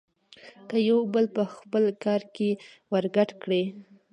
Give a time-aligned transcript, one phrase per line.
[0.69, 2.49] که يو بل په خپل کار کې
[2.91, 3.63] ورګډ کړي.